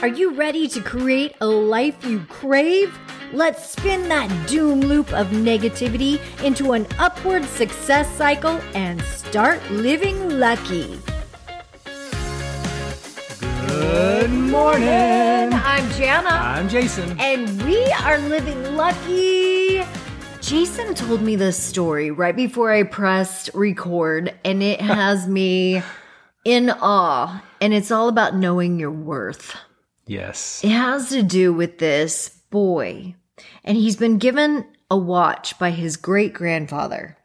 Are 0.00 0.06
you 0.06 0.32
ready 0.34 0.68
to 0.68 0.80
create 0.80 1.34
a 1.40 1.46
life 1.48 2.04
you 2.04 2.20
crave? 2.28 2.96
Let's 3.32 3.68
spin 3.70 4.08
that 4.08 4.48
doom 4.48 4.78
loop 4.78 5.12
of 5.12 5.26
negativity 5.30 6.20
into 6.44 6.70
an 6.70 6.86
upward 7.00 7.44
success 7.44 8.08
cycle 8.14 8.60
and 8.74 9.02
start 9.02 9.60
living 9.72 10.38
lucky. 10.38 11.00
Good 13.66 14.30
morning. 14.30 14.86
I'm 14.86 15.90
Jana. 15.94 16.28
I'm 16.28 16.68
Jason. 16.68 17.18
And 17.18 17.60
we 17.64 17.82
are 17.90 18.18
living 18.18 18.76
lucky. 18.76 19.82
Jason 20.40 20.94
told 20.94 21.22
me 21.22 21.34
this 21.34 21.60
story 21.60 22.12
right 22.12 22.36
before 22.36 22.70
I 22.70 22.84
pressed 22.84 23.50
record, 23.52 24.32
and 24.44 24.62
it 24.62 24.80
has 24.80 25.26
me 25.26 25.82
in 26.44 26.70
awe. 26.70 27.42
And 27.60 27.74
it's 27.74 27.90
all 27.90 28.08
about 28.08 28.36
knowing 28.36 28.78
your 28.78 28.92
worth. 28.92 29.56
Yes. 30.08 30.64
It 30.64 30.70
has 30.70 31.10
to 31.10 31.22
do 31.22 31.52
with 31.52 31.78
this 31.78 32.30
boy, 32.50 33.14
and 33.62 33.76
he's 33.76 33.96
been 33.96 34.18
given 34.18 34.64
a 34.90 34.96
watch 34.96 35.58
by 35.58 35.70
his 35.70 35.96
great 35.96 36.32
grandfather. 36.32 37.18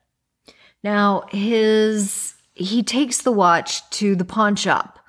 Now, 0.83 1.23
his 1.31 2.35
he 2.53 2.83
takes 2.83 3.21
the 3.21 3.31
watch 3.31 3.89
to 3.91 4.15
the 4.15 4.25
pawn 4.25 4.55
shop, 4.55 4.99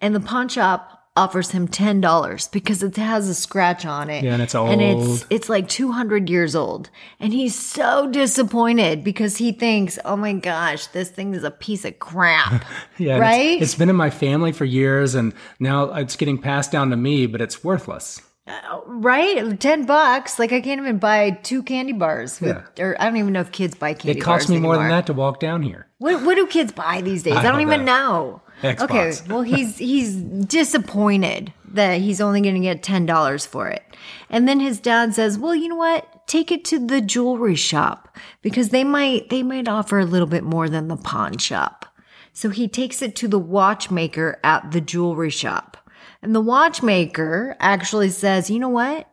and 0.00 0.14
the 0.14 0.20
pawn 0.20 0.48
shop 0.48 0.95
offers 1.16 1.50
him 1.50 1.66
ten 1.66 2.00
dollars 2.00 2.48
because 2.48 2.82
it 2.82 2.96
has 2.96 3.28
a 3.28 3.34
scratch 3.34 3.84
on 3.86 4.10
it. 4.10 4.24
Yeah, 4.24 4.34
and 4.34 4.42
it's 4.42 4.54
old. 4.54 4.70
And 4.70 4.82
it's 4.82 5.24
it's 5.30 5.48
like 5.48 5.68
two 5.68 5.92
hundred 5.92 6.28
years 6.28 6.54
old, 6.54 6.90
and 7.18 7.32
he's 7.32 7.54
so 7.54 8.08
disappointed 8.10 9.02
because 9.02 9.36
he 9.38 9.52
thinks, 9.52 9.98
"Oh 10.04 10.16
my 10.16 10.34
gosh, 10.34 10.86
this 10.88 11.10
thing 11.10 11.34
is 11.34 11.44
a 11.44 11.50
piece 11.50 11.84
of 11.84 11.98
crap." 11.98 12.64
Yeah. 12.98 13.18
right? 13.18 13.56
It's, 13.56 13.72
it's 13.72 13.74
been 13.74 13.90
in 13.90 13.96
my 13.96 14.08
family 14.08 14.52
for 14.52 14.64
years 14.64 15.14
and 15.14 15.34
now 15.60 15.92
it's 15.94 16.16
getting 16.16 16.38
passed 16.38 16.72
down 16.72 16.90
to 16.90 16.96
me, 16.96 17.26
but 17.26 17.40
it's 17.40 17.62
worthless. 17.62 18.22
Uh, 18.46 18.80
right, 18.86 19.58
ten 19.58 19.84
bucks. 19.86 20.38
Like 20.38 20.52
I 20.52 20.60
can't 20.60 20.80
even 20.80 20.98
buy 20.98 21.30
two 21.42 21.62
candy 21.62 21.92
bars. 21.92 22.40
With, 22.40 22.56
Or 22.78 22.96
I 23.00 23.06
don't 23.06 23.16
even 23.16 23.32
know 23.32 23.40
if 23.40 23.50
kids 23.50 23.74
buy 23.74 23.94
candy. 23.94 24.18
It 24.18 24.22
costs 24.22 24.48
me 24.48 24.58
more 24.58 24.76
than 24.76 24.88
that 24.88 25.06
to 25.06 25.12
walk 25.12 25.40
down 25.40 25.62
here. 25.62 25.88
What, 25.98 26.24
what 26.24 26.36
do 26.36 26.46
kids 26.46 26.72
buy 26.72 27.00
these 27.00 27.22
days? 27.22 27.34
I, 27.34 27.42
don't, 27.42 27.52
don't 27.54 27.62
even 27.62 27.84
know. 27.84 28.40
Xbox. 28.62 28.82
Okay, 28.82 29.12
well 29.28 29.42
he's 29.42 29.78
he's 29.78 30.16
disappointed 30.16 31.52
that 31.72 32.00
he's 32.00 32.20
only 32.20 32.40
going 32.40 32.54
to 32.54 32.60
get 32.60 32.82
ten 32.82 33.06
dollars 33.06 33.44
for 33.44 33.68
it, 33.68 33.82
and 34.30 34.48
then 34.48 34.60
his 34.60 34.80
dad 34.80 35.14
says, 35.14 35.38
"Well, 35.38 35.54
you 35.54 35.68
know 35.68 35.76
what? 35.76 36.26
Take 36.26 36.50
it 36.50 36.64
to 36.66 36.78
the 36.78 37.00
jewelry 37.00 37.54
shop 37.54 38.16
because 38.42 38.70
they 38.70 38.84
might 38.84 39.28
they 39.30 39.42
might 39.42 39.68
offer 39.68 39.98
a 39.98 40.04
little 40.04 40.26
bit 40.26 40.44
more 40.44 40.68
than 40.68 40.88
the 40.88 40.96
pawn 40.96 41.38
shop." 41.38 41.86
So 42.32 42.50
he 42.50 42.68
takes 42.68 43.00
it 43.02 43.16
to 43.16 43.28
the 43.28 43.38
watchmaker 43.38 44.38
at 44.44 44.72
the 44.72 44.80
jewelry 44.80 45.30
shop, 45.30 45.76
and 46.22 46.34
the 46.34 46.40
watchmaker 46.40 47.56
actually 47.60 48.10
says, 48.10 48.50
"You 48.50 48.58
know 48.58 48.68
what? 48.68 49.08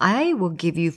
I 0.00 0.34
will 0.34 0.50
give 0.50 0.76
you 0.76 0.92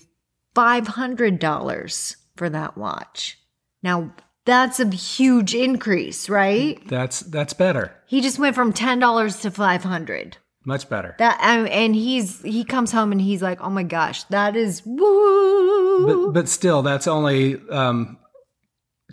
$500 0.56 2.16
for 2.36 2.50
that 2.50 2.78
watch. 2.78 3.38
Now, 3.84 4.14
that's 4.48 4.80
a 4.80 4.90
huge 4.90 5.54
increase, 5.54 6.28
right? 6.30 6.80
That's 6.88 7.20
that's 7.20 7.54
better. 7.54 7.94
He 8.08 8.22
just 8.22 8.40
went 8.40 8.56
from 8.56 8.74
$10 8.74 9.42
to 9.42 9.52
500. 9.52 10.38
Much 10.66 10.90
better. 10.90 11.16
That 11.20 11.40
um, 11.42 11.68
and 11.68 11.96
he's 11.96 12.42
he 12.42 12.66
comes 12.66 12.92
home 12.92 13.14
and 13.14 13.22
he's 13.22 13.42
like, 13.42 13.62
"Oh 13.62 13.70
my 13.70 13.84
gosh, 13.84 14.24
that 14.26 14.58
is 14.58 14.82
woo." 14.86 16.06
But 16.06 16.34
but 16.34 16.50
still 16.50 16.82
that's 16.82 17.08
only 17.08 17.58
um 17.70 18.18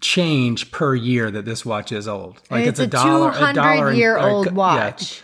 change 0.01 0.73
per 0.73 0.97
year 0.97 1.31
that 1.31 1.45
this 1.45 1.65
watch 1.65 1.93
is 1.93 2.09
old. 2.09 2.43
Like 2.51 2.67
it's, 2.67 2.81
it's, 2.81 2.89
a, 2.93 2.97
dollar 2.97 3.31
a 3.31 3.53
dollar 3.53 3.89
and- 3.91 3.97
year 3.99 4.17
or- 4.17 4.29
old 4.29 4.47
yeah, 4.47 4.53
watch. 4.53 5.23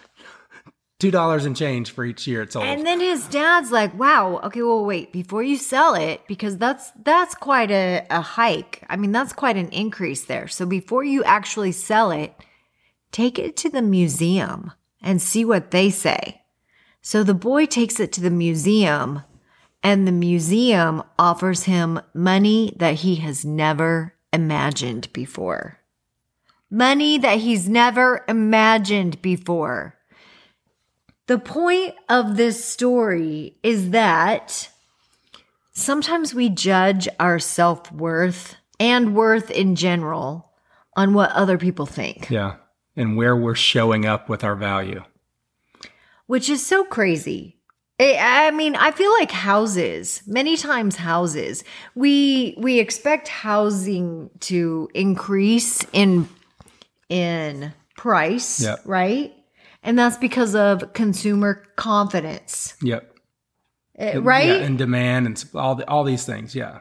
Two 1.00 1.10
dollars 1.10 1.46
and 1.46 1.56
change 1.56 1.92
for 1.92 2.04
each 2.04 2.26
year 2.26 2.42
it's 2.42 2.54
old. 2.54 2.66
And 2.66 2.86
then 2.86 3.00
his 3.00 3.26
dad's 3.28 3.72
like, 3.72 3.98
"Wow, 3.98 4.38
okay, 4.44 4.60
well, 4.60 4.84
wait, 4.84 5.12
before 5.12 5.42
you 5.42 5.56
sell 5.56 5.94
it, 5.94 6.20
because 6.28 6.58
that's 6.58 6.92
that's 7.02 7.34
quite 7.34 7.70
a, 7.70 8.06
a 8.10 8.20
hike. 8.20 8.84
I 8.86 8.96
mean, 8.96 9.10
that's 9.10 9.32
quite 9.32 9.56
an 9.56 9.70
increase 9.70 10.26
there. 10.26 10.46
So 10.46 10.66
before 10.66 11.02
you 11.02 11.24
actually 11.24 11.72
sell 11.72 12.10
it, 12.10 12.34
take 13.12 13.38
it 13.38 13.56
to 13.56 13.70
the 13.70 13.80
museum 13.80 14.72
and 15.02 15.22
see 15.22 15.42
what 15.42 15.70
they 15.70 15.88
say." 15.88 16.42
So 17.00 17.24
the 17.24 17.32
boy 17.32 17.64
takes 17.64 17.98
it 17.98 18.12
to 18.12 18.20
the 18.20 18.30
museum, 18.30 19.22
and 19.82 20.06
the 20.06 20.12
museum 20.12 21.02
offers 21.18 21.64
him 21.64 21.98
money 22.12 22.74
that 22.76 22.96
he 22.96 23.16
has 23.16 23.42
never 23.42 24.16
imagined 24.34 25.10
before. 25.14 25.78
Money 26.70 27.16
that 27.16 27.38
he's 27.38 27.70
never 27.70 28.22
imagined 28.28 29.22
before. 29.22 29.96
The 31.30 31.38
point 31.38 31.94
of 32.08 32.36
this 32.36 32.64
story 32.64 33.54
is 33.62 33.90
that 33.90 34.68
sometimes 35.70 36.34
we 36.34 36.48
judge 36.48 37.06
our 37.20 37.38
self 37.38 37.92
worth 37.92 38.56
and 38.80 39.14
worth 39.14 39.48
in 39.48 39.76
general 39.76 40.50
on 40.96 41.14
what 41.14 41.30
other 41.30 41.56
people 41.56 41.86
think, 41.86 42.30
yeah. 42.30 42.56
And 42.96 43.16
where 43.16 43.36
we're 43.36 43.54
showing 43.54 44.04
up 44.06 44.28
with 44.28 44.42
our 44.42 44.56
value. 44.56 45.04
which 46.26 46.50
is 46.50 46.66
so 46.66 46.82
crazy. 46.82 47.58
I 48.00 48.50
mean, 48.50 48.74
I 48.74 48.90
feel 48.90 49.12
like 49.12 49.30
houses, 49.30 50.24
many 50.26 50.56
times 50.56 50.96
houses, 50.96 51.62
we 51.94 52.56
we 52.58 52.80
expect 52.80 53.28
housing 53.28 54.30
to 54.50 54.88
increase 54.94 55.86
in 55.92 56.28
in 57.08 57.72
price, 57.96 58.62
Yep. 58.64 58.80
right? 58.84 59.32
And 59.82 59.98
that's 59.98 60.16
because 60.18 60.54
of 60.54 60.92
consumer 60.92 61.64
confidence, 61.76 62.74
Yep. 62.82 63.16
uh, 63.98 64.20
right? 64.20 64.48
Yeah, 64.48 64.54
and 64.66 64.76
demand 64.76 65.26
and 65.26 65.44
all 65.54 65.74
the, 65.74 65.88
all 65.88 66.04
these 66.04 66.24
things. 66.24 66.54
Yeah. 66.54 66.80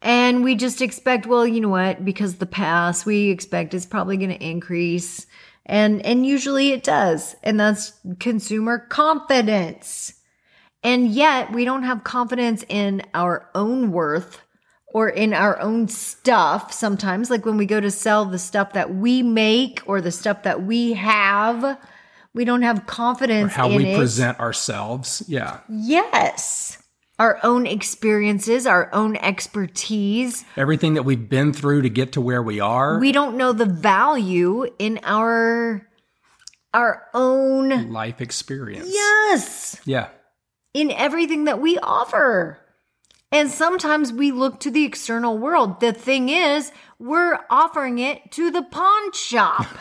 And 0.00 0.42
we 0.42 0.54
just 0.56 0.82
expect, 0.82 1.26
well, 1.26 1.46
you 1.46 1.60
know 1.60 1.68
what? 1.68 2.04
Because 2.04 2.36
the 2.36 2.46
past 2.46 3.06
we 3.06 3.30
expect 3.30 3.74
is 3.74 3.86
probably 3.86 4.16
going 4.16 4.30
to 4.30 4.44
increase. 4.44 5.26
And, 5.66 6.04
and 6.04 6.26
usually 6.26 6.72
it 6.72 6.82
does. 6.82 7.36
And 7.42 7.58
that's 7.58 7.92
consumer 8.18 8.78
confidence. 8.78 10.14
And 10.82 11.08
yet 11.08 11.52
we 11.52 11.64
don't 11.64 11.84
have 11.84 12.02
confidence 12.02 12.64
in 12.68 13.02
our 13.14 13.48
own 13.54 13.92
worth 13.92 14.40
or 14.88 15.08
in 15.08 15.32
our 15.32 15.58
own 15.60 15.86
stuff 15.86 16.72
sometimes. 16.72 17.30
Like 17.30 17.46
when 17.46 17.56
we 17.56 17.66
go 17.66 17.80
to 17.80 17.90
sell 17.90 18.24
the 18.24 18.38
stuff 18.38 18.72
that 18.72 18.94
we 18.94 19.22
make 19.22 19.82
or 19.86 20.00
the 20.00 20.10
stuff 20.10 20.42
that 20.42 20.64
we 20.64 20.94
have, 20.94 21.78
we 22.34 22.44
don't 22.44 22.62
have 22.62 22.86
confidence 22.86 23.52
How 23.52 23.68
in 23.70 23.76
we 23.76 23.86
it. 23.86 23.96
present 23.96 24.38
ourselves. 24.40 25.22
Yeah. 25.28 25.60
Yes. 25.68 26.78
Our 27.18 27.38
own 27.44 27.66
experiences, 27.66 28.66
our 28.66 28.92
own 28.92 29.16
expertise. 29.16 30.44
Everything 30.56 30.94
that 30.94 31.04
we've 31.04 31.28
been 31.28 31.52
through 31.52 31.82
to 31.82 31.90
get 31.90 32.12
to 32.12 32.20
where 32.20 32.42
we 32.42 32.58
are. 32.58 32.98
We 32.98 33.12
don't 33.12 33.36
know 33.36 33.52
the 33.52 33.66
value 33.66 34.66
in 34.78 34.98
our 35.04 35.86
our 36.74 37.06
own 37.12 37.90
life 37.92 38.22
experience. 38.22 38.88
yes, 38.90 39.78
Yeah. 39.84 40.08
in 40.72 40.90
everything 40.90 41.44
that 41.44 41.60
we 41.60 41.78
offer. 41.78 42.58
And 43.30 43.50
sometimes 43.50 44.10
we 44.12 44.32
look 44.32 44.58
to 44.60 44.70
the 44.70 44.84
external 44.84 45.36
world. 45.36 45.80
The 45.80 45.92
thing 45.92 46.30
is, 46.30 46.72
we're 46.98 47.38
offering 47.50 47.98
it 47.98 48.32
to 48.32 48.50
the 48.50 48.62
pawn 48.62 49.12
shop. 49.12 49.66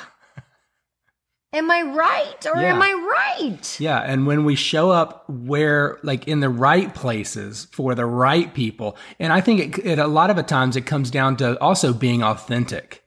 am 1.54 1.70
I 1.70 1.82
right 1.82 2.46
or 2.46 2.58
am 2.58 2.82
I 2.82 2.94
right? 2.94 3.80
Yeah. 3.80 4.00
And 4.00 4.26
when 4.26 4.46
we 4.46 4.56
show 4.56 4.90
up 4.90 5.30
where, 5.30 6.00
like, 6.04 6.28
in 6.28 6.40
the 6.40 6.50
right 6.50 6.94
places 6.94 7.68
for 7.72 7.94
the 7.94 8.06
right 8.06 8.54
people, 8.54 8.98
and 9.20 9.34
I 9.34 9.42
think 9.42 9.80
it, 9.80 9.86
it 9.86 10.00
a 10.00 10.08
lot 10.08 10.30
of 10.30 10.36
the 10.36 10.44
times 10.44 10.76
it 10.76 10.86
comes 10.86 11.12
down 11.12 11.38
to 11.38 11.60
also 11.60 11.94
being 11.94 12.24
authentic. 12.24 13.04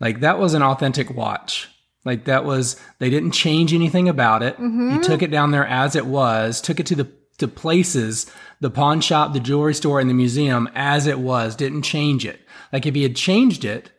Like, 0.00 0.20
that 0.20 0.38
was 0.38 0.54
an 0.54 0.62
authentic 0.62 1.10
watch. 1.10 1.68
Like, 2.04 2.24
that 2.26 2.44
was, 2.44 2.76
they 2.98 3.10
didn't 3.10 3.32
change 3.32 3.72
anything 3.72 4.08
about 4.08 4.42
it. 4.42 4.56
Mm-hmm. 4.56 4.94
You 4.94 5.02
took 5.02 5.22
it 5.22 5.30
down 5.30 5.50
there 5.50 5.66
as 5.66 5.96
it 5.96 6.06
was, 6.06 6.60
took 6.60 6.80
it 6.80 6.86
to 6.86 6.94
the, 6.94 7.10
to 7.38 7.48
places, 7.48 8.26
the 8.60 8.70
pawn 8.70 9.00
shop, 9.00 9.32
the 9.32 9.40
jewelry 9.40 9.74
store, 9.74 10.00
and 10.00 10.08
the 10.08 10.14
museum 10.14 10.68
as 10.74 11.06
it 11.06 11.18
was, 11.18 11.56
didn't 11.56 11.82
change 11.82 12.24
it. 12.24 12.40
Like, 12.72 12.86
if 12.86 12.94
he 12.94 13.02
had 13.02 13.16
changed 13.16 13.64
it, 13.64 13.90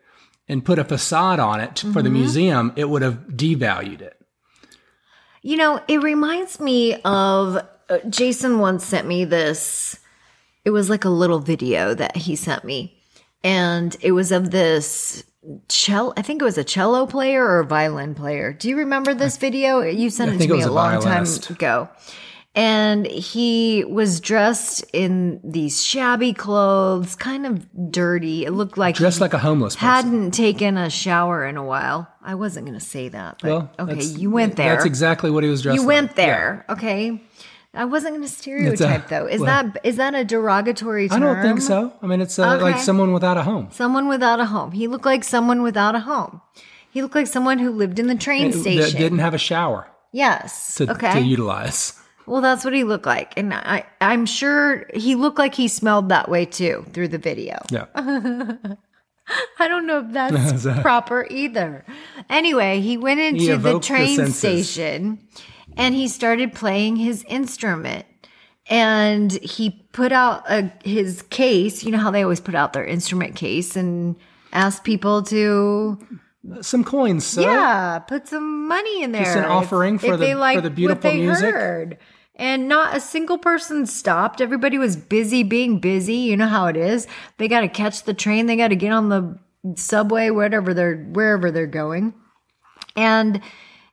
and 0.48 0.64
put 0.64 0.80
a 0.80 0.84
facade 0.84 1.40
on 1.40 1.60
it 1.60 1.84
for 1.94 2.02
the 2.02 2.10
museum, 2.10 2.74
it 2.76 2.90
would 2.90 3.02
have 3.02 3.28
devalued 3.30 4.02
it. 4.02 4.20
You 5.42 5.58
know, 5.58 5.82
it 5.88 6.02
reminds 6.02 6.60
me 6.60 6.96
of 7.02 7.58
uh, 7.90 8.00
Jason 8.10 8.60
once 8.60 8.86
sent 8.86 9.08
me 9.08 9.26
this. 9.26 10.00
It 10.66 10.72
was 10.72 10.90
like 10.90 11.06
a 11.06 11.10
little 11.10 11.40
video 11.40 11.94
that 11.94 12.18
he 12.18 12.36
sent 12.36 12.66
me, 12.66 12.98
and 13.44 13.96
it 14.02 14.12
was 14.12 14.32
of 14.32 14.52
this 14.52 15.24
cello. 15.70 16.14
I 16.18 16.22
think 16.22 16.42
it 16.42 16.46
was 16.46 16.58
a 16.58 16.64
cello 16.64 17.06
player 17.06 17.46
or 17.46 17.60
a 17.60 17.66
violin 17.66 18.16
player. 18.16 18.52
Do 18.52 18.68
you 18.68 18.78
remember 18.78 19.14
this 19.14 19.38
video? 19.38 19.82
You 19.82 20.10
sent 20.10 20.32
I 20.32 20.36
it 20.36 20.48
to 20.48 20.54
me 20.54 20.62
a 20.62 20.68
a 20.68 20.72
long 20.72 21.02
time 21.02 21.26
ago. 21.50 21.90
And 22.58 23.06
he 23.06 23.86
was 23.86 24.20
dressed 24.20 24.84
in 24.92 25.40
these 25.44 25.84
shabby 25.84 26.34
clothes, 26.34 27.16
kind 27.16 27.46
of 27.46 27.92
dirty. 27.92 28.46
It 28.46 28.52
looked 28.52 28.80
like 28.80 28.96
Dressed 28.96 29.22
like 29.22 29.34
a 29.34 29.38
homeless 29.38 29.76
person. 29.76 29.88
hadn't 29.88 30.32
taken 30.32 30.76
a 30.76 30.90
shower 30.90 31.46
in 31.46 31.56
a 31.56 31.64
while. 31.64 32.08
I 32.24 32.34
wasn't 32.34 32.66
going 32.66 32.78
to 32.78 32.84
say 32.84 33.10
that, 33.10 33.38
but 33.44 33.48
well, 33.48 33.72
okay, 33.80 34.04
you 34.04 34.32
went 34.32 34.56
there. 34.56 34.74
That's 34.74 34.86
exactly 34.86 35.30
what 35.30 35.44
he 35.44 35.52
was 35.52 35.62
dressed 35.62 35.76
you 35.76 35.82
like. 35.82 35.88
went 35.88 36.16
there, 36.16 36.66
okay. 36.68 37.22
I 37.76 37.86
wasn't 37.86 38.16
going 38.16 38.28
to 38.28 38.34
stereotype 38.34 39.08
though. 39.08 39.28
Is 39.28 39.40
well- 39.40 39.64
that 39.72 39.80
is 39.86 39.98
that 39.98 40.16
a 40.16 40.26
derogatory 40.26 41.10
term? 41.10 41.22
I 41.22 41.26
don't 41.34 41.44
think 41.44 41.62
so. 41.62 41.94
I 42.02 42.08
mean, 42.08 42.22
it's 42.22 42.40
uh, 42.40 42.58
like 42.60 42.80
someone 42.80 43.14
without 43.14 43.38
a 43.38 43.44
home. 43.44 43.68
Someone 43.70 44.08
without 44.08 44.40
a 44.40 44.46
home. 44.46 44.72
He 44.72 44.88
looked 44.88 45.06
like 45.06 45.24
someone 45.24 45.62
without 45.62 45.94
a 45.94 46.00
home. 46.00 46.42
He 46.90 47.04
looked 47.04 47.14
like 47.14 47.28
someone 47.28 47.60
who 47.60 47.70
lived 47.70 48.00
in 48.00 48.08
the 48.08 48.16
train 48.16 48.50
That 48.50 48.58
station. 48.58 49.00
didn't 49.00 49.20
have 49.20 49.36
a 49.36 49.38
shower 49.38 49.88
yes. 50.12 50.74
to, 50.76 50.90
okay. 50.92 51.14
to 51.14 51.22
utilize. 51.22 51.94
Well, 52.28 52.42
that's 52.42 52.64
what 52.66 52.74
he 52.74 52.84
looked 52.84 53.06
like. 53.06 53.34
And 53.38 53.54
I, 53.54 53.86
I'm 54.02 54.26
sure 54.26 54.86
he 54.94 55.16
looked 55.16 55.40
like 55.40 55.56
he 55.56 55.68
smelled 55.68 56.10
that 56.10 56.30
way 56.30 56.46
too 56.46 56.86
through 56.94 57.08
the 57.08 57.18
video. 57.18 57.58
Yeah. 57.72 57.86
I 59.60 59.68
don't 59.68 59.88
know 59.88 60.00
if 60.06 60.12
that's 60.12 60.64
proper 60.82 61.26
either. 61.30 61.86
Anyway, 62.30 62.80
he 62.82 62.98
went 62.98 63.20
into 63.20 63.58
the 63.58 63.74
the 63.74 63.80
train 63.80 64.16
senses. 64.16 64.38
station 64.70 65.20
and 65.76 65.96
he 65.96 66.08
started 66.08 66.54
playing 66.54 66.98
his 66.98 67.24
instrument. 67.28 68.06
And 68.70 69.32
he 69.32 69.88
put 69.94 70.12
out 70.12 70.44
a, 70.50 70.72
his 70.84 71.22
case. 71.30 71.84
You 71.86 71.92
know 71.92 72.00
how 72.00 72.12
they 72.12 72.24
always 72.24 72.42
put 72.42 72.54
out 72.56 72.74
their 72.74 72.84
instrument 72.86 73.38
case 73.38 73.78
and 73.78 74.18
ask 74.52 74.84
people 74.84 75.24
to 75.24 75.98
Some 76.60 76.84
coins, 76.84 77.26
sir. 77.26 77.44
yeah, 77.44 78.00
put 78.00 78.28
some 78.28 78.68
money 78.68 79.04
in 79.04 79.14
there. 79.14 79.38
an 79.38 79.46
if- 79.46 79.50
offering 79.50 79.98
for 79.98 80.16
if 80.16 80.20
the- 80.20 80.54
for 80.56 80.60
the 80.62 80.70
beautiful 80.70 81.14
music. 81.14 81.54
Heard. 81.56 81.98
And 82.38 82.68
not 82.68 82.96
a 82.96 83.00
single 83.02 83.40
person 83.40 83.88
stopped. 83.88 84.42
Everybody 84.42 84.78
was 84.78 84.96
busy 84.96 85.42
being 85.42 85.80
busy. 85.80 86.14
You 86.14 86.38
know 86.38 86.48
how 86.48 86.68
it 86.68 86.78
is. 86.78 87.08
They 87.38 87.48
got 87.48 87.62
to 87.62 87.68
catch 87.68 88.04
the 88.04 88.14
train. 88.14 88.46
They 88.46 88.56
got 88.56 88.68
to 88.68 88.76
get 88.76 88.92
on 88.92 89.10
the 89.10 89.40
subway, 89.76 90.30
whatever 90.30 90.74
they're 90.74 91.04
wherever 91.04 91.50
they're 91.50 91.66
going. 91.66 92.14
And 92.96 93.42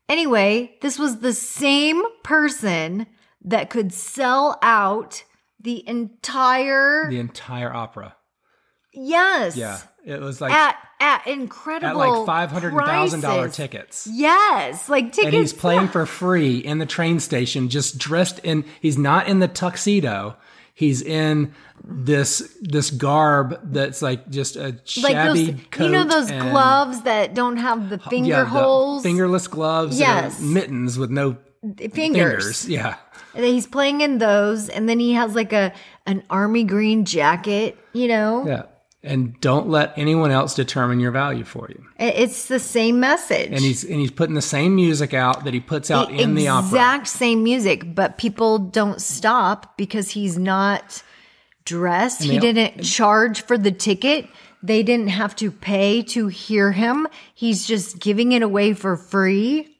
anyway, 0.08 0.76
this 0.82 0.98
was 0.98 1.20
the 1.20 1.32
same 1.32 2.02
person 2.22 3.06
that 3.42 3.70
could 3.70 3.92
sell 3.92 4.58
out 4.62 5.24
the 5.60 5.86
entire 5.88 7.08
The 7.10 7.18
entire 7.18 7.74
opera. 7.74 8.14
yes 8.92 9.56
Yeah. 9.56 9.80
It 10.04 10.20
was 10.20 10.40
like 10.42 10.52
at 10.52 10.76
at 11.04 11.20
at 11.20 11.26
incredible 11.26 11.98
like 11.98 12.26
five 12.26 12.50
hundred 12.50 12.74
thousand 12.76 13.20
dollar 13.20 13.48
tickets. 13.48 14.08
Yes, 14.10 14.88
like 14.88 15.06
tickets. 15.12 15.24
And 15.26 15.34
he's 15.34 15.52
playing 15.52 15.88
for 15.88 16.06
free 16.06 16.58
in 16.58 16.78
the 16.78 16.86
train 16.86 17.20
station, 17.20 17.68
just 17.68 17.98
dressed 17.98 18.38
in 18.40 18.64
he's 18.80 18.96
not 18.98 19.28
in 19.28 19.38
the 19.38 19.48
tuxedo. 19.48 20.36
He's 20.76 21.02
in 21.02 21.54
this 21.84 22.56
this 22.60 22.90
garb 22.90 23.60
that's 23.62 24.02
like 24.02 24.28
just 24.30 24.56
a 24.56 24.68
like 24.68 24.86
shabby 24.86 25.44
those, 25.52 25.60
coat. 25.70 25.84
you 25.84 25.90
know 25.90 26.04
those 26.04 26.30
and- 26.30 26.50
gloves 26.50 27.02
that 27.02 27.34
don't 27.34 27.58
have 27.58 27.90
the 27.90 27.98
finger 27.98 28.28
yeah, 28.30 28.40
the 28.40 28.46
holes, 28.50 29.02
fingerless 29.02 29.46
gloves, 29.46 29.98
Yes. 30.00 30.40
mittens 30.40 30.98
with 30.98 31.10
no 31.10 31.36
fingers. 31.62 31.92
fingers. 31.94 32.68
Yeah, 32.68 32.96
And 33.34 33.44
he's 33.44 33.66
playing 33.66 34.00
in 34.00 34.18
those, 34.18 34.68
and 34.68 34.88
then 34.88 34.98
he 34.98 35.12
has 35.12 35.34
like 35.34 35.52
a 35.52 35.72
an 36.06 36.22
army 36.30 36.64
green 36.64 37.04
jacket. 37.04 37.78
You 37.92 38.08
know, 38.08 38.44
yeah. 38.46 38.62
And 39.04 39.38
don't 39.40 39.68
let 39.68 39.92
anyone 39.96 40.30
else 40.30 40.54
determine 40.54 40.98
your 40.98 41.10
value 41.10 41.44
for 41.44 41.68
you. 41.68 41.84
It's 41.98 42.48
the 42.48 42.58
same 42.58 43.00
message. 43.00 43.50
And 43.50 43.60
he's 43.60 43.84
and 43.84 44.00
he's 44.00 44.10
putting 44.10 44.34
the 44.34 44.42
same 44.42 44.74
music 44.74 45.12
out 45.12 45.44
that 45.44 45.52
he 45.52 45.60
puts 45.60 45.90
out 45.90 46.10
in 46.10 46.34
the 46.34 46.48
opera. 46.48 46.68
exact 46.68 47.08
same 47.08 47.44
music, 47.44 47.94
but 47.94 48.16
people 48.16 48.58
don't 48.58 49.00
stop 49.00 49.76
because 49.76 50.10
he's 50.10 50.38
not 50.38 51.02
dressed. 51.64 52.22
he 52.22 52.38
didn't 52.38 52.82
charge 52.82 53.42
for 53.42 53.58
the 53.58 53.72
ticket. 53.72 54.26
They 54.62 54.82
didn't 54.82 55.08
have 55.08 55.36
to 55.36 55.50
pay 55.50 56.02
to 56.04 56.28
hear 56.28 56.72
him. 56.72 57.06
He's 57.34 57.66
just 57.66 57.98
giving 57.98 58.32
it 58.32 58.40
away 58.40 58.72
for 58.72 58.96
free. 58.96 59.74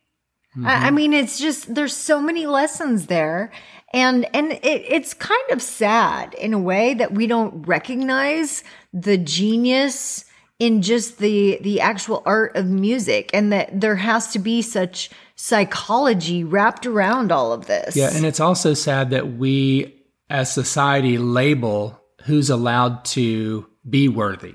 I, 0.57 0.59
I 0.59 0.77
mm-hmm. 0.87 0.95
mean, 0.95 1.13
it's 1.15 1.39
just 1.39 1.75
there's 1.75 1.97
so 1.97 2.21
many 2.21 2.47
lessons 2.47 3.07
there, 3.07 3.51
and 3.95 4.27
and 4.35 4.53
it, 4.53 4.63
it's 4.63 5.15
kind 5.15 5.51
of 5.51 5.63
sad 5.63 6.35
in 6.35 6.53
a 6.53 6.59
way 6.59 6.95
that 6.95 7.13
we 7.13 7.27
don't 7.27 7.67
recognize 7.67 8.65
the 8.93 9.17
genius 9.17 10.25
in 10.59 10.83
just 10.83 11.19
the 11.19 11.59
the 11.63 11.81
actual 11.81 12.23
art 12.27 12.55
of 12.57 12.67
music, 12.67 13.31
and 13.33 13.53
that 13.53 13.81
there 13.81 13.97
has 13.97 14.33
to 14.33 14.39
be 14.39 14.61
such 14.61 15.11
psychology 15.37 16.45
wrapped 16.45 16.87
around 16.87 17.33
all 17.33 17.53
of 17.53 17.67
this. 17.67 17.97
Yeah, 17.97 18.11
and 18.13 18.27
it's 18.27 18.41
also 18.41 18.75
sad 18.75 19.11
that 19.11 19.35
we 19.35 20.03
as 20.29 20.53
society 20.53 21.17
label 21.17 22.01
who's 22.25 22.51
allowed 22.51 23.05
to 23.05 23.67
be 23.89 24.09
worthy. 24.09 24.55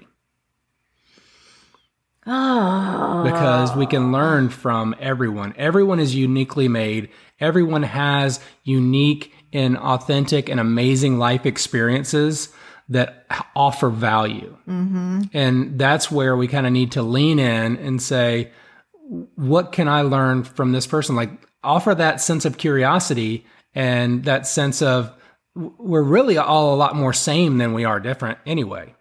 Because 2.26 3.76
we 3.76 3.86
can 3.86 4.14
ah. 4.14 4.18
learn 4.18 4.50
from 4.50 4.96
everyone. 5.00 5.54
Everyone 5.58 6.00
is 6.00 6.16
uniquely 6.16 6.68
made. 6.68 7.10
Everyone 7.40 7.84
has 7.84 8.40
unique 8.64 9.34
and 9.54 9.78
authentic 9.78 10.50
and 10.50 10.60
amazing 10.60 11.18
life 11.18 11.46
experiences 11.46 12.50
that 12.90 13.26
offer 13.56 13.90
value. 13.90 14.56
Mm-hmm. 14.68 15.22
And 15.34 15.80
that's 15.80 16.12
where 16.12 16.36
we 16.36 16.48
kind 16.48 16.66
of 16.66 16.74
need 16.74 16.94
to 16.94 17.04
lean 17.04 17.40
in 17.40 17.78
and 17.78 18.02
say, 18.02 18.52
what 19.36 19.72
can 19.72 19.88
I 19.88 20.02
learn 20.02 20.44
from 20.44 20.72
this 20.72 20.88
person? 20.88 21.16
Like 21.16 21.32
offer 21.64 21.96
that 21.96 22.22
sense 22.22 22.46
of 22.46 22.58
curiosity 22.58 23.46
and 23.74 24.26
that 24.26 24.48
sense 24.48 24.82
of 24.82 25.14
we're 25.56 26.04
really 26.04 26.38
all 26.38 26.74
a 26.74 26.78
lot 26.78 26.96
more 26.96 27.14
same 27.14 27.58
than 27.58 27.74
we 27.74 27.86
are 27.86 28.00
different 28.00 28.38
anyway. 28.46 28.96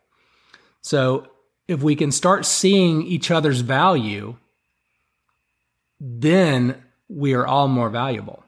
So 0.83 1.27
if 1.69 1.83
we 1.83 1.95
can 1.95 2.11
start 2.11 2.47
seeing 2.47 3.03
each 3.03 3.31
other's 3.31 3.61
value, 3.61 4.37
then 6.01 6.83
we 7.09 7.35
are 7.35 7.47
all 7.47 7.69
more 7.69 7.91
valuable 7.91 8.43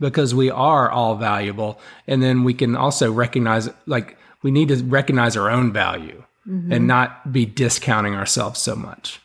because 0.00 0.34
we 0.34 0.50
are 0.50 0.90
all 0.90 1.16
valuable. 1.16 1.78
And 2.06 2.22
then 2.22 2.44
we 2.44 2.54
can 2.54 2.76
also 2.76 3.10
recognize, 3.12 3.68
like, 3.86 4.16
we 4.42 4.50
need 4.50 4.68
to 4.68 4.76
recognize 4.84 5.36
our 5.36 5.50
own 5.50 5.72
value 5.72 6.22
mm-hmm. 6.48 6.72
and 6.72 6.86
not 6.86 7.32
be 7.32 7.44
discounting 7.44 8.14
ourselves 8.14 8.60
so 8.60 8.76
much. 8.76 9.20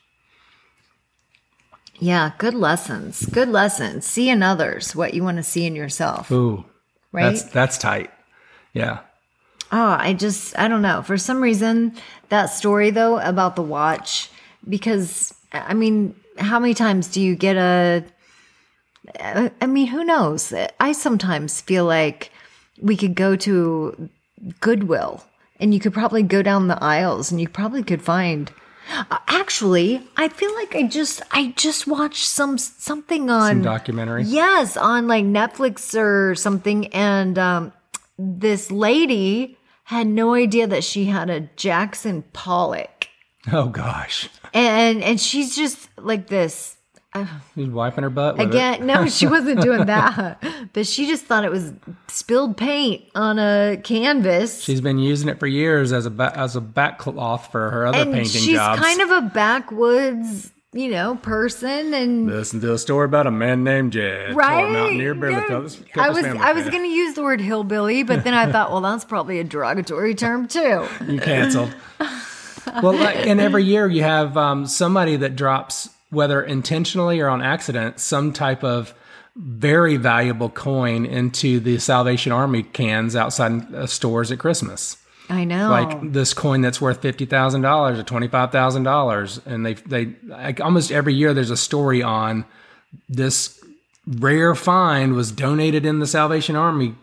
yeah, 1.99 2.31
good 2.39 2.55
lessons. 2.55 3.25
Good 3.27 3.49
lessons. 3.49 4.07
See 4.07 4.29
in 4.29 4.41
others 4.41 4.95
what 4.95 5.13
you 5.13 5.23
want 5.23 5.37
to 5.37 5.43
see 5.43 5.65
in 5.67 5.75
yourself. 5.75 6.31
Ooh, 6.31 6.65
Right? 7.11 7.35
that's 7.35 7.43
that's 7.43 7.77
tight. 7.77 8.09
Yeah. 8.73 9.01
Oh, 9.71 9.97
I 9.99 10.13
just, 10.13 10.57
I 10.59 10.67
don't 10.67 10.81
know. 10.81 11.01
For 11.01 11.17
some 11.17 11.41
reason, 11.41 11.95
that 12.29 12.47
story 12.47 12.89
though 12.89 13.19
about 13.19 13.55
the 13.55 13.61
watch, 13.61 14.29
because 14.67 15.33
I 15.53 15.73
mean, 15.73 16.15
how 16.37 16.59
many 16.59 16.73
times 16.73 17.07
do 17.07 17.21
you 17.21 17.35
get 17.35 17.55
a, 17.55 18.03
I 19.19 19.65
mean, 19.65 19.87
who 19.87 20.03
knows? 20.03 20.53
I 20.79 20.91
sometimes 20.91 21.61
feel 21.61 21.85
like 21.85 22.31
we 22.81 22.95
could 22.95 23.15
go 23.15 23.35
to 23.37 24.09
Goodwill 24.59 25.23
and 25.59 25.73
you 25.73 25.79
could 25.79 25.93
probably 25.93 26.23
go 26.23 26.41
down 26.41 26.67
the 26.67 26.83
aisles 26.83 27.31
and 27.31 27.39
you 27.39 27.47
probably 27.47 27.83
could 27.83 28.01
find. 28.01 28.51
Actually, 29.27 30.01
I 30.17 30.27
feel 30.27 30.53
like 30.55 30.75
I 30.75 30.83
just 30.83 31.21
I 31.31 31.53
just 31.55 31.87
watched 31.87 32.25
some 32.25 32.57
something 32.57 33.29
on 33.29 33.49
Some 33.49 33.61
documentary. 33.61 34.23
Yes, 34.23 34.75
on 34.75 35.07
like 35.07 35.23
Netflix 35.23 35.97
or 35.97 36.35
something. 36.35 36.87
And 36.87 37.37
um, 37.37 37.73
this 38.17 38.71
lady 38.71 39.57
had 39.91 40.07
no 40.07 40.33
idea 40.33 40.67
that 40.67 40.83
she 40.83 41.05
had 41.05 41.29
a 41.29 41.41
Jackson 41.57 42.23
Pollock. 42.33 43.07
Oh 43.51 43.67
gosh. 43.67 44.29
And 44.53 45.03
and 45.03 45.19
she's 45.19 45.55
just 45.55 45.89
like 45.97 46.27
this. 46.27 46.77
Uh, 47.13 47.25
He's 47.55 47.67
wiping 47.67 48.03
her 48.03 48.09
butt. 48.09 48.39
Again, 48.39 48.85
no, 48.85 49.05
she 49.07 49.27
wasn't 49.27 49.59
doing 49.61 49.85
that. 49.87 50.41
But 50.71 50.87
she 50.87 51.07
just 51.07 51.25
thought 51.25 51.43
it 51.43 51.51
was 51.51 51.73
spilled 52.07 52.55
paint 52.55 53.03
on 53.15 53.37
a 53.37 53.81
canvas. 53.83 54.63
She's 54.63 54.79
been 54.79 54.97
using 54.97 55.27
it 55.27 55.37
for 55.37 55.45
years 55.47 55.91
as 55.91 56.05
a 56.05 56.09
ba- 56.09 56.31
as 56.37 56.55
a 56.55 56.61
backcloth 56.61 57.51
for 57.51 57.69
her 57.69 57.85
other 57.85 57.97
and 58.03 58.13
painting 58.13 58.41
she's 58.41 58.55
jobs. 58.55 58.81
kind 58.81 59.01
of 59.01 59.09
a 59.11 59.21
backwoods, 59.23 60.51
you 60.73 60.89
know, 60.89 61.15
person 61.15 61.93
and 61.93 62.27
Listen 62.27 62.61
to 62.61 62.73
a 62.73 62.77
story 62.77 63.05
about 63.05 63.27
a 63.27 63.31
man 63.31 63.63
named 63.63 63.91
Jed. 63.93 64.35
right? 64.35 64.71
Mountaineer 64.71 65.15
bear 65.15 65.31
Yeah. 65.31 65.39
that 65.41 65.47
killed 65.47 65.77
I 65.97 66.09
was 66.09 66.25
I 66.25 66.53
was 66.53 66.69
going 66.69 66.83
to 66.83 66.89
use 66.89 67.15
the 67.15 67.23
word 67.23 67.41
hillbilly, 67.41 68.03
but 68.03 68.23
then 68.23 68.33
I 68.33 68.51
thought, 68.51 68.71
well, 68.71 68.81
that's 68.81 69.03
probably 69.03 69.39
a 69.39 69.43
derogatory 69.43 70.15
term 70.15 70.47
too. 70.47 70.87
You 71.07 71.19
canceled. 71.19 71.75
well, 72.81 72.93
like, 72.93 73.27
and 73.27 73.41
every 73.41 73.63
year 73.65 73.87
you 73.87 74.03
have 74.03 74.37
um, 74.37 74.65
somebody 74.65 75.17
that 75.17 75.35
drops, 75.35 75.89
whether 76.09 76.41
intentionally 76.41 77.19
or 77.19 77.27
on 77.27 77.41
accident, 77.41 77.99
some 77.99 78.31
type 78.31 78.63
of 78.63 78.93
very 79.35 79.97
valuable 79.97 80.49
coin 80.49 81.05
into 81.05 81.59
the 81.59 81.79
Salvation 81.79 82.31
Army 82.31 82.63
cans 82.63 83.15
outside 83.15 83.73
uh, 83.73 83.87
stores 83.87 84.31
at 84.31 84.39
Christmas. 84.39 84.97
I 85.31 85.45
know. 85.45 85.69
Like 85.69 86.11
this 86.11 86.33
coin 86.33 86.59
that's 86.59 86.81
worth 86.81 87.01
fifty 87.01 87.25
thousand 87.25 87.61
dollars 87.61 87.97
or 87.97 88.03
twenty 88.03 88.27
five 88.27 88.51
thousand 88.51 88.83
dollars, 88.83 89.39
and 89.45 89.65
they 89.65 89.75
they 89.75 90.13
like 90.25 90.59
almost 90.59 90.91
every 90.91 91.13
year 91.13 91.33
there's 91.33 91.51
a 91.51 91.57
story 91.57 92.03
on 92.03 92.43
this 93.07 93.57
rare 94.05 94.55
find 94.55 95.13
was 95.13 95.31
donated 95.31 95.85
in 95.85 95.99
the 95.99 96.07
Salvation 96.07 96.57
Army 96.57 96.95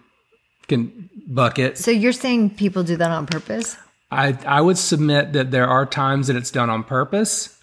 can, 0.66 1.08
bucket. 1.26 1.78
So 1.78 1.90
you're 1.90 2.12
saying 2.12 2.50
people 2.50 2.82
do 2.82 2.96
that 2.96 3.10
on 3.10 3.26
purpose? 3.26 3.78
I 4.10 4.38
I 4.46 4.60
would 4.60 4.76
submit 4.76 5.32
that 5.32 5.50
there 5.50 5.66
are 5.66 5.86
times 5.86 6.26
that 6.26 6.36
it's 6.36 6.50
done 6.50 6.68
on 6.68 6.84
purpose. 6.84 7.58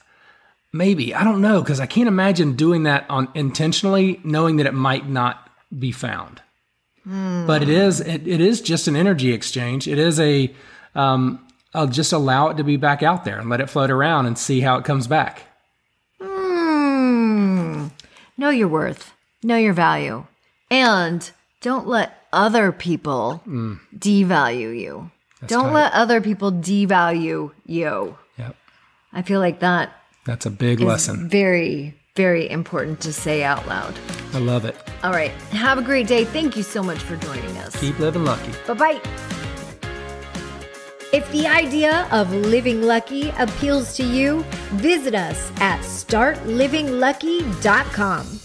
Maybe 0.74 1.14
I 1.14 1.24
don't 1.24 1.42
know 1.42 1.62
because 1.62 1.80
I 1.80 1.86
can't 1.86 2.08
imagine 2.08 2.56
doing 2.56 2.84
that 2.84 3.06
on 3.08 3.28
intentionally, 3.36 4.20
knowing 4.24 4.58
that 4.58 4.66
it 4.66 4.74
might 4.74 5.08
not 5.08 5.48
be 5.78 5.92
found. 5.92 6.42
But 7.06 7.62
it 7.62 7.70
is 7.70 8.02
it, 8.02 8.28
it 8.28 8.42
is 8.42 8.62
just 8.62 8.88
an 8.88 8.96
energy 8.96 9.32
exchange. 9.32 9.88
It 9.88 10.00
is 10.00 10.20
a 10.20 10.54
um, 10.96 11.46
I'll 11.74 11.88
just 11.88 12.14
allow 12.14 12.50
it 12.50 12.58
to 12.58 12.64
be 12.64 12.78
back 12.78 13.04
out 13.04 13.26
there 13.26 13.40
and 13.40 13.50
let 13.50 13.62
it 13.62 13.70
float 13.70 13.92
around 13.92 14.26
and 14.26 14.38
see 14.38 14.62
how 14.62 14.78
it 14.78 14.86
comes 14.86 15.08
back. 15.08 15.44
Hmm. 16.20 17.88
Know 18.38 18.50
your 18.50 18.68
worth, 18.68 19.14
know 19.44 19.58
your 19.58 19.74
value, 19.74 20.26
and 20.72 21.30
don't 21.62 21.88
let 21.88 22.24
other 22.34 22.72
people 22.72 23.42
devalue 23.96 24.78
you. 24.78 25.12
don't 25.48 25.66
tight. 25.66 25.74
let 25.74 25.94
other 25.94 26.22
people 26.22 26.52
devalue 26.52 27.52
you. 27.66 28.18
Yep, 28.38 28.56
I 29.14 29.22
feel 29.22 29.40
like 29.40 29.60
that 29.60 29.92
that's 30.26 30.46
a 30.46 30.50
big 30.50 30.80
lesson. 30.80 31.30
very, 31.30 31.96
very 32.16 32.50
important 32.50 33.00
to 33.02 33.14
say 33.14 33.44
out 33.44 33.68
loud. 33.68 33.94
I 34.34 34.40
love 34.40 34.66
it. 34.66 34.76
All 35.06 35.14
right. 35.14 35.32
Have 35.52 35.78
a 35.78 35.84
great 35.84 36.08
day. 36.08 36.26
Thank 36.26 36.58
you 36.58 36.64
so 36.64 36.82
much 36.82 36.98
for 36.98 37.16
joining 37.16 37.56
us. 37.60 37.80
Keep 37.80 38.00
living 38.00 38.26
lucky. 38.26 38.52
Bye 38.66 38.74
bye. 38.74 39.00
If 41.14 41.32
the 41.32 41.46
idea 41.46 42.08
of 42.12 42.34
living 42.34 42.82
lucky 42.82 43.30
appeals 43.38 43.96
to 43.98 44.04
you, 44.04 44.44
visit 44.74 45.14
us 45.14 45.52
at 45.62 45.82
startlivinglucky.com. 45.82 48.45